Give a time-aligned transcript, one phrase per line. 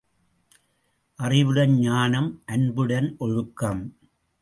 [1.19, 3.97] அறிவுடன் ஞானம் அன்புடன் ஒழுக்கம்.